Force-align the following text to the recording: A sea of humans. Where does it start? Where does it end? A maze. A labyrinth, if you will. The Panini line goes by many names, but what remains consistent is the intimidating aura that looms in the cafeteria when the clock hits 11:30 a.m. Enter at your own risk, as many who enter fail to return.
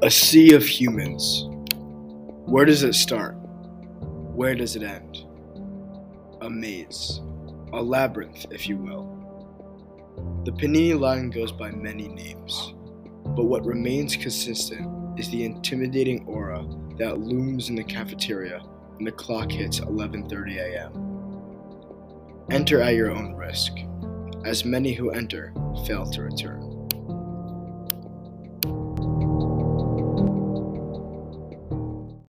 A 0.00 0.10
sea 0.12 0.54
of 0.54 0.64
humans. 0.64 1.48
Where 2.46 2.64
does 2.64 2.84
it 2.84 2.94
start? 2.94 3.34
Where 4.32 4.54
does 4.54 4.76
it 4.76 4.84
end? 4.84 5.24
A 6.40 6.48
maze. 6.48 7.20
A 7.72 7.82
labyrinth, 7.82 8.46
if 8.52 8.68
you 8.68 8.76
will. 8.76 9.18
The 10.44 10.52
Panini 10.52 10.96
line 10.96 11.30
goes 11.30 11.50
by 11.50 11.72
many 11.72 12.06
names, 12.06 12.74
but 13.34 13.46
what 13.46 13.66
remains 13.66 14.14
consistent 14.14 15.18
is 15.18 15.30
the 15.30 15.44
intimidating 15.44 16.24
aura 16.28 16.64
that 16.98 17.18
looms 17.18 17.68
in 17.68 17.74
the 17.74 17.82
cafeteria 17.82 18.60
when 18.94 19.04
the 19.04 19.10
clock 19.10 19.50
hits 19.50 19.80
11:30 19.80 20.58
a.m. 20.58 22.46
Enter 22.52 22.80
at 22.80 22.94
your 22.94 23.10
own 23.10 23.34
risk, 23.34 23.72
as 24.44 24.64
many 24.64 24.92
who 24.92 25.10
enter 25.10 25.52
fail 25.88 26.08
to 26.12 26.22
return. 26.22 26.67